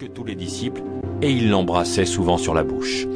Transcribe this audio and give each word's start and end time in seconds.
que 0.00 0.06
tous 0.06 0.24
les 0.24 0.34
disciples 0.34 0.80
et 1.20 1.30
il 1.30 1.50
l'embrassait 1.50 2.06
souvent 2.06 2.38
sur 2.38 2.54
la 2.54 2.62
bouche. 2.62 3.06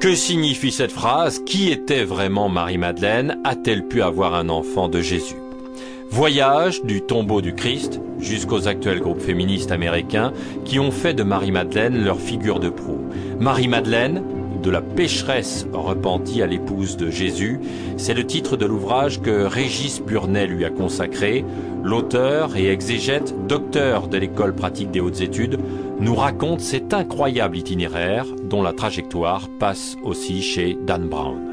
Que 0.00 0.14
signifie 0.14 0.72
cette 0.72 0.90
phrase? 0.90 1.42
Qui 1.44 1.70
était 1.70 2.04
vraiment 2.04 2.48
Marie-Madeleine 2.48 3.38
A-t-elle 3.44 3.86
pu 3.86 4.00
avoir 4.00 4.34
un 4.34 4.48
enfant 4.48 4.88
de 4.88 5.02
Jésus? 5.02 5.36
Voyage 6.10 6.84
du 6.84 7.02
tombeau 7.02 7.42
du 7.42 7.54
Christ 7.54 8.00
jusqu'aux 8.18 8.66
actuels 8.66 9.00
groupes 9.00 9.20
féministes 9.20 9.72
américains 9.72 10.32
qui 10.64 10.78
ont 10.78 10.90
fait 10.90 11.12
de 11.12 11.22
Marie-Madeleine 11.22 12.02
leur 12.02 12.18
figure 12.18 12.60
de 12.60 12.70
proue. 12.70 13.04
Marie-Madeleine, 13.38 14.22
de 14.62 14.70
la 14.70 14.80
pécheresse 14.80 15.66
repentie 15.72 16.40
à 16.40 16.46
l'épouse 16.46 16.96
de 16.96 17.10
Jésus, 17.10 17.58
c'est 17.96 18.14
le 18.14 18.24
titre 18.24 18.56
de 18.56 18.64
l'ouvrage 18.64 19.20
que 19.20 19.44
Régis 19.44 20.00
Burnet 20.00 20.46
lui 20.46 20.64
a 20.64 20.70
consacré. 20.70 21.44
L'auteur 21.82 22.56
et 22.56 22.70
exégète, 22.70 23.34
docteur 23.48 24.06
de 24.06 24.18
l'école 24.18 24.54
pratique 24.54 24.92
des 24.92 25.00
hautes 25.00 25.20
études, 25.20 25.58
nous 26.02 26.16
raconte 26.16 26.60
cet 26.60 26.92
incroyable 26.94 27.56
itinéraire 27.56 28.26
dont 28.42 28.60
la 28.60 28.72
trajectoire 28.72 29.48
passe 29.60 29.96
aussi 30.02 30.42
chez 30.42 30.76
Dan 30.84 31.08
Brown. 31.08 31.52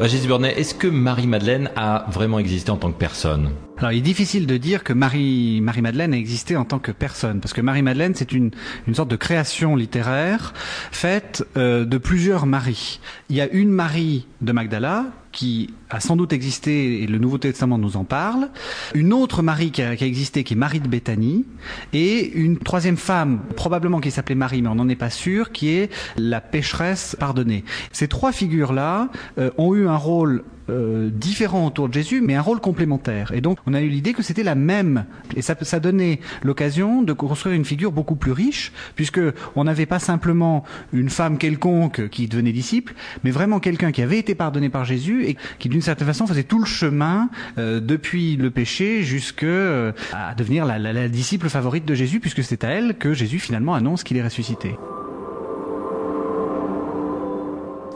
Régis 0.00 0.26
Burnet, 0.26 0.58
est-ce 0.58 0.74
que 0.74 0.86
Marie-Madeleine 0.86 1.70
a 1.76 2.06
vraiment 2.10 2.38
existé 2.38 2.70
en 2.70 2.78
tant 2.78 2.90
que 2.90 2.96
personne? 2.96 3.50
Alors, 3.76 3.92
il 3.92 3.98
est 3.98 4.00
difficile 4.00 4.46
de 4.46 4.56
dire 4.56 4.82
que 4.82 4.94
Marie, 4.94 5.60
Marie-Madeleine 5.60 6.14
a 6.14 6.16
existé 6.16 6.56
en 6.56 6.64
tant 6.64 6.78
que 6.78 6.90
personne, 6.90 7.40
parce 7.40 7.52
que 7.52 7.60
Marie-Madeleine, 7.60 8.14
c'est 8.14 8.32
une, 8.32 8.50
une 8.86 8.94
sorte 8.94 9.10
de 9.10 9.16
création 9.16 9.76
littéraire 9.76 10.54
faite 10.90 11.44
euh, 11.58 11.84
de 11.84 11.98
plusieurs 11.98 12.46
Maries. 12.46 12.98
Il 13.28 13.36
y 13.36 13.42
a 13.42 13.48
une 13.50 13.68
Marie 13.68 14.26
de 14.40 14.52
Magdala, 14.52 15.04
qui 15.32 15.74
a 15.90 16.00
sans 16.00 16.16
doute 16.16 16.32
existé, 16.32 17.02
et 17.02 17.06
le 17.06 17.18
Nouveau 17.18 17.38
Testament 17.38 17.78
nous 17.78 17.96
en 17.96 18.04
parle, 18.04 18.48
une 18.94 19.12
autre 19.12 19.42
Marie 19.42 19.70
qui 19.70 19.82
a, 19.82 19.92
existé, 19.92 20.44
qui 20.44 20.54
est 20.54 20.56
Marie 20.56 20.80
de 20.80 20.88
Béthanie, 20.88 21.44
et 21.92 22.32
une 22.32 22.58
troisième 22.58 22.96
femme, 22.96 23.40
probablement 23.56 24.00
qui 24.00 24.10
s'appelait 24.10 24.34
Marie, 24.34 24.62
mais 24.62 24.68
on 24.68 24.74
n'en 24.74 24.88
est 24.88 24.96
pas 24.96 25.10
sûr, 25.10 25.52
qui 25.52 25.68
est 25.68 25.90
la 26.16 26.40
pécheresse 26.40 27.16
pardonnée. 27.18 27.64
Ces 27.92 28.08
trois 28.08 28.32
figures-là 28.32 29.08
euh, 29.38 29.50
ont 29.58 29.74
eu 29.74 29.86
un 29.86 29.96
rôle 29.96 30.44
euh, 30.70 31.10
différent 31.12 31.66
autour 31.66 31.88
de 31.88 31.94
Jésus, 31.94 32.20
mais 32.20 32.36
un 32.36 32.42
rôle 32.42 32.60
complémentaire. 32.60 33.32
Et 33.34 33.40
donc, 33.40 33.58
on 33.66 33.74
a 33.74 33.80
eu 33.80 33.88
l'idée 33.88 34.12
que 34.12 34.22
c'était 34.22 34.44
la 34.44 34.54
même. 34.54 35.04
Et 35.34 35.42
ça, 35.42 35.56
ça 35.62 35.80
donnait 35.80 36.20
l'occasion 36.44 37.02
de 37.02 37.12
construire 37.12 37.56
une 37.56 37.64
figure 37.64 37.90
beaucoup 37.90 38.14
plus 38.14 38.30
riche, 38.30 38.72
puisque 38.94 39.20
on 39.56 39.64
n'avait 39.64 39.86
pas 39.86 39.98
simplement 39.98 40.64
une 40.92 41.10
femme 41.10 41.38
quelconque 41.38 42.08
qui 42.10 42.28
devenait 42.28 42.52
disciple, 42.52 42.94
mais 43.24 43.32
vraiment 43.32 43.58
quelqu'un 43.58 43.90
qui 43.90 44.02
avait 44.02 44.18
été 44.18 44.36
pardonné 44.36 44.68
par 44.68 44.84
Jésus 44.84 45.19
et 45.24 45.36
qui, 45.58 45.68
d'une 45.68 45.82
certaine 45.82 46.06
façon, 46.06 46.26
faisait 46.26 46.44
tout 46.44 46.58
le 46.58 46.66
chemin 46.66 47.28
euh, 47.58 47.80
depuis 47.80 48.36
le 48.36 48.50
péché 48.50 49.02
jusque 49.02 49.42
euh, 49.42 49.92
à 50.12 50.34
devenir 50.34 50.64
la, 50.64 51.08
disciple 51.08 51.48
favorite 51.48 51.84
de 51.84 51.94
Jésus, 51.94 52.20
puisque 52.20 52.42
c'est 52.42 52.64
à 52.64 52.68
elle 52.68 52.96
que 52.96 53.14
Jésus 53.14 53.38
finalement 53.38 53.74
annonce 53.74 54.04
qu'il 54.04 54.16
est 54.16 54.22
ressuscité. 54.22 54.76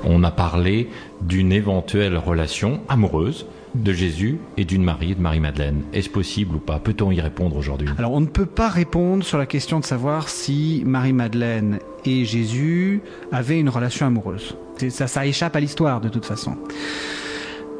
on 0.07 0.23
a 0.23 0.31
parlé 0.31 0.91
d'une 1.23 1.51
éventuelle 1.51 2.19
relation 2.19 2.83
amoureuse 2.89 3.47
de 3.75 3.93
Jésus 3.93 4.39
et 4.57 4.65
d'une 4.65 4.83
Marie 4.83 5.15
de 5.15 5.21
Marie-Madeleine. 5.21 5.83
Est-ce 5.93 6.09
possible 6.09 6.57
ou 6.57 6.59
pas? 6.59 6.79
Peut-on 6.79 7.11
y 7.11 7.21
répondre 7.21 7.57
aujourd'hui? 7.57 7.89
Alors 7.99 8.13
on 8.13 8.21
ne 8.21 8.27
peut 8.27 8.47
pas 8.47 8.69
répondre 8.69 9.25
sur 9.25 9.39
la 9.39 9.47
question 9.47 9.81
de 9.81 9.85
savoir 9.85 10.29
si 10.29 10.83
Marie-Madeleine 10.87 11.79
et 12.05 12.25
Jésus 12.25 13.03
avaient 13.33 13.59
une 13.59 13.69
relation 13.69 14.07
amoureuse. 14.07 14.57
Ça, 14.89 15.07
ça 15.07 15.27
échappe 15.27 15.57
à 15.57 15.61
l'histoire 15.61 16.01
de 16.01 16.09
toute 16.09 16.27
façon. 16.27 16.57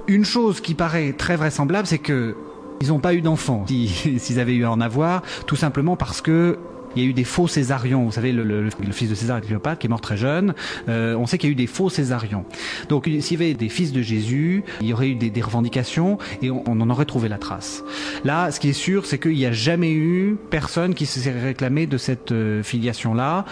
Une 0.07 0.25
chose 0.25 0.61
qui 0.61 0.75
paraît 0.75 1.13
très 1.13 1.37
vraisemblable, 1.37 1.87
c'est 1.87 1.99
que 1.99 2.37
ils 2.81 2.89
n'ont 2.89 2.99
pas 2.99 3.15
eu 3.15 3.21
d'enfants, 3.21 3.65
s'ils 4.19 4.41
avaient 4.41 4.55
eu 4.55 4.65
à 4.65 4.71
en 4.71 4.81
avoir, 4.81 5.23
tout 5.47 5.57
simplement 5.57 5.97
parce 5.97 6.21
que 6.21 6.59
il 6.97 7.03
y 7.03 7.07
a 7.07 7.09
eu 7.09 7.13
des 7.13 7.25
faux 7.25 7.49
césarions. 7.49 8.05
Vous 8.05 8.13
savez, 8.13 8.33
le, 8.33 8.43
le, 8.45 8.63
le 8.65 8.93
fils 8.93 9.09
de 9.11 9.15
César 9.15 9.39
et 9.39 9.41
Cléopâtre 9.41 9.79
qui 9.79 9.87
est 9.87 9.91
mort 9.91 10.01
très 10.01 10.17
jeune. 10.17 10.55
Euh, 10.89 11.15
on 11.17 11.27
sait 11.27 11.39
qu'il 11.39 11.49
y 11.49 11.53
a 11.53 11.55
eu 11.55 11.57
des 11.57 11.67
faux 11.67 11.91
césarions. 11.91 12.45
Donc, 12.89 13.05
s'il 13.21 13.41
y 13.41 13.45
avait 13.45 13.55
des 13.55 13.69
fils 13.69 13.93
de 13.93 14.03
Jésus, 14.03 14.65
il 14.81 14.89
y 14.89 14.93
aurait 14.93 15.09
eu 15.09 15.15
des, 15.15 15.31
des 15.31 15.43
revendications 15.43 16.19
et 16.43 16.51
on, 16.51 16.63
on, 16.67 16.81
en 16.81 16.91
aurait 16.91 17.05
trouvé 17.05 17.29
la 17.29 17.39
trace. 17.39 17.83
Là, 18.25 18.51
ce 18.51 18.61
qui 18.61 18.69
est 18.69 18.73
sûr, 18.73 19.07
c'est 19.07 19.19
qu'il 19.19 19.35
n'y 19.35 19.47
a 19.47 19.53
jamais 19.53 19.93
eu 19.93 20.37
personne 20.51 20.95
qui 20.95 21.07
s'est 21.07 21.31
réclamé 21.31 21.87
de 21.87 21.99
cette 21.99 22.33
euh, 22.33 22.63
filiation-là 22.63 23.45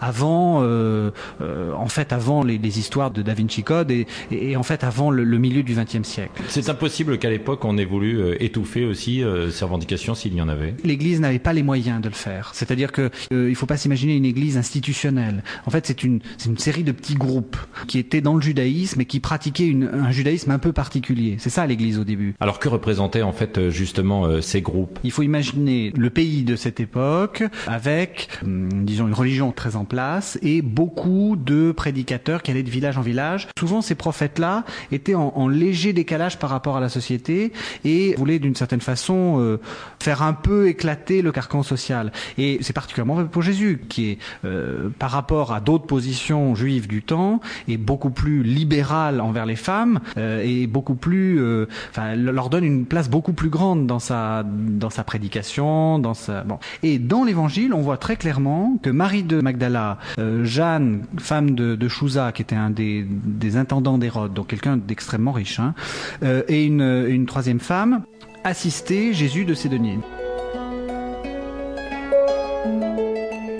avant, 0.00 0.62
euh, 0.62 1.10
euh, 1.40 1.72
en 1.72 1.88
fait, 1.88 2.12
avant 2.12 2.42
les, 2.42 2.58
les, 2.58 2.78
histoires 2.78 3.10
de 3.10 3.22
Da 3.22 3.34
Vinci 3.34 3.62
Code 3.62 3.90
et, 3.90 4.06
et, 4.30 4.50
et 4.50 4.56
en 4.56 4.62
fait 4.62 4.84
avant 4.84 5.10
le, 5.10 5.24
le 5.24 5.38
milieu 5.38 5.62
du 5.62 5.74
XXe 5.74 6.06
siècle. 6.06 6.42
C'est 6.48 6.68
impossible 6.68 7.18
qu'à 7.18 7.30
l'époque 7.30 7.64
on 7.64 7.78
ait 7.78 7.84
voulu 7.84 8.20
euh, 8.20 8.42
étouffer 8.42 8.84
aussi 8.84 9.22
ces 9.50 9.64
revendications 9.64 10.14
s'il 10.14 10.34
y 10.34 10.42
en 10.42 10.48
avait. 10.48 10.74
L'Église 10.84 11.20
n'avait 11.20 11.38
pas 11.38 11.52
les 11.52 11.62
moyens 11.62 12.00
de 12.00 12.08
le 12.08 12.14
faire. 12.14 12.50
C'est-à-dire 12.54 12.83
c'est-à-dire 12.84 12.92
que 12.92 13.34
euh, 13.34 13.48
il 13.48 13.54
faut 13.54 13.66
pas 13.66 13.76
s'imaginer 13.76 14.16
une 14.16 14.24
église 14.24 14.56
institutionnelle. 14.56 15.42
En 15.66 15.70
fait, 15.70 15.86
c'est 15.86 16.02
une 16.02 16.20
c'est 16.36 16.48
une 16.48 16.58
série 16.58 16.84
de 16.84 16.92
petits 16.92 17.14
groupes 17.14 17.56
qui 17.86 17.98
étaient 17.98 18.20
dans 18.20 18.34
le 18.34 18.42
judaïsme 18.42 19.00
et 19.00 19.04
qui 19.04 19.20
pratiquaient 19.20 19.66
une, 19.66 19.84
un 19.84 20.10
judaïsme 20.10 20.50
un 20.50 20.58
peu 20.58 20.72
particulier. 20.72 21.36
C'est 21.38 21.50
ça 21.50 21.66
l'église 21.66 21.98
au 21.98 22.04
début. 22.04 22.34
Alors 22.40 22.58
que 22.58 22.68
représentaient 22.68 23.22
en 23.22 23.32
fait 23.32 23.58
euh, 23.58 23.70
justement 23.70 24.26
euh, 24.26 24.40
ces 24.40 24.60
groupes? 24.60 24.98
Il 25.04 25.10
faut 25.10 25.22
imaginer 25.22 25.92
le 25.96 26.10
pays 26.10 26.42
de 26.42 26.56
cette 26.56 26.80
époque 26.80 27.42
avec 27.66 28.28
hum, 28.42 28.68
disons 28.84 29.06
une 29.06 29.14
religion 29.14 29.52
très 29.52 29.76
en 29.76 29.84
place 29.84 30.38
et 30.42 30.62
beaucoup 30.62 31.36
de 31.36 31.72
prédicateurs 31.72 32.42
qui 32.42 32.50
allaient 32.50 32.62
de 32.62 32.70
village 32.70 32.98
en 32.98 33.02
village. 33.02 33.48
Souvent 33.58 33.80
ces 33.80 33.94
prophètes-là 33.94 34.64
étaient 34.92 35.14
en, 35.14 35.32
en, 35.34 35.48
léger 35.48 35.92
décalage 35.92 36.38
par 36.38 36.50
rapport 36.50 36.76
à 36.76 36.80
la 36.80 36.88
société 36.88 37.52
et 37.84 38.14
voulaient 38.16 38.38
d'une 38.38 38.54
certaine 38.54 38.80
façon 38.80 39.40
euh, 39.40 39.60
faire 40.00 40.22
un 40.22 40.32
peu 40.34 40.68
éclater 40.68 41.22
le 41.22 41.32
carcan 41.32 41.62
social. 41.62 42.12
Et 42.38 42.58
c'est 42.60 42.72
particulièrement 42.74 43.24
pour 43.24 43.42
Jésus, 43.42 43.80
qui 43.88 44.10
est, 44.10 44.18
euh, 44.44 44.88
par 44.98 45.10
rapport 45.10 45.52
à 45.52 45.60
d'autres 45.60 45.86
positions 45.86 46.54
juives 46.54 46.88
du 46.88 47.02
temps, 47.02 47.40
est 47.68 47.76
beaucoup 47.76 48.10
plus 48.10 48.42
libéral 48.42 49.20
envers 49.20 49.46
les 49.46 49.56
femmes 49.56 50.00
euh, 50.18 50.42
et 50.44 50.66
beaucoup 50.66 50.94
plus, 50.94 51.40
euh, 51.40 51.66
enfin, 51.90 52.14
leur 52.14 52.50
donne 52.50 52.64
une 52.64 52.84
place 52.84 53.08
beaucoup 53.08 53.32
plus 53.32 53.48
grande 53.48 53.86
dans 53.86 53.98
sa 53.98 54.44
dans 54.44 54.90
sa 54.90 55.04
prédication, 55.04 55.98
dans 55.98 56.14
sa 56.14 56.42
bon. 56.42 56.58
Et 56.82 56.98
dans 56.98 57.24
l'Évangile, 57.24 57.72
on 57.72 57.80
voit 57.80 57.96
très 57.96 58.16
clairement 58.16 58.76
que 58.82 58.90
Marie 58.90 59.22
de 59.22 59.40
Magdala, 59.40 59.98
euh, 60.18 60.44
Jeanne, 60.44 61.04
femme 61.18 61.54
de, 61.54 61.76
de 61.76 61.88
Chouza, 61.88 62.32
qui 62.32 62.42
était 62.42 62.56
un 62.56 62.70
des, 62.70 63.06
des 63.08 63.56
intendants 63.56 63.98
d'Hérode, 63.98 64.34
donc 64.34 64.48
quelqu'un 64.48 64.76
d'extrêmement 64.76 65.32
riche, 65.32 65.60
hein, 65.60 65.74
euh, 66.22 66.42
et 66.48 66.64
une, 66.64 67.06
une 67.08 67.26
troisième 67.26 67.60
femme 67.60 68.02
assistaient 68.44 69.12
Jésus 69.12 69.44
de 69.44 69.54
ses 69.54 69.68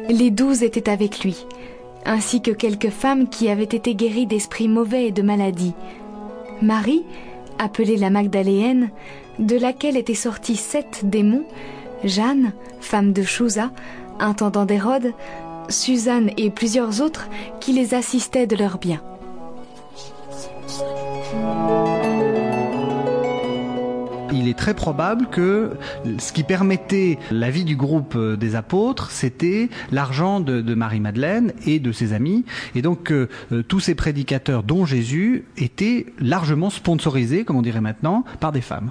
Les 0.08 0.30
douze 0.30 0.62
étaient 0.62 0.90
avec 0.90 1.24
lui, 1.24 1.46
ainsi 2.04 2.42
que 2.42 2.50
quelques 2.50 2.90
femmes 2.90 3.28
qui 3.28 3.48
avaient 3.48 3.64
été 3.64 3.94
guéries 3.94 4.26
d'esprits 4.26 4.68
mauvais 4.68 5.06
et 5.06 5.12
de 5.12 5.22
maladies. 5.22 5.72
Marie, 6.60 7.04
appelée 7.58 7.96
la 7.96 8.10
Magdaléenne, 8.10 8.90
de 9.38 9.56
laquelle 9.56 9.96
étaient 9.96 10.14
sortis 10.14 10.56
sept 10.56 11.00
démons, 11.04 11.46
Jeanne, 12.04 12.52
femme 12.80 13.12
de 13.12 13.22
Chouza, 13.22 13.70
intendant 14.20 14.66
d'Hérode, 14.66 15.12
Suzanne 15.70 16.30
et 16.36 16.50
plusieurs 16.50 17.00
autres 17.00 17.28
qui 17.60 17.72
les 17.72 17.94
assistaient 17.94 18.46
de 18.46 18.56
leurs 18.56 18.78
biens. 18.78 19.02
Très 24.54 24.74
probable 24.74 25.26
que 25.30 25.70
ce 26.18 26.32
qui 26.32 26.42
permettait 26.42 27.18
la 27.30 27.50
vie 27.50 27.64
du 27.64 27.76
groupe 27.76 28.16
des 28.16 28.54
apôtres, 28.54 29.10
c'était 29.10 29.68
l'argent 29.92 30.40
de, 30.40 30.60
de 30.60 30.74
Marie-Madeleine 30.74 31.52
et 31.66 31.78
de 31.78 31.92
ses 31.92 32.12
amis. 32.12 32.44
Et 32.74 32.82
donc, 32.82 33.10
euh, 33.10 33.28
tous 33.68 33.80
ces 33.80 33.94
prédicateurs, 33.94 34.62
dont 34.62 34.84
Jésus, 34.84 35.44
étaient 35.56 36.06
largement 36.18 36.70
sponsorisés, 36.70 37.44
comme 37.44 37.56
on 37.56 37.62
dirait 37.62 37.80
maintenant, 37.80 38.24
par 38.40 38.52
des 38.52 38.60
femmes. 38.60 38.90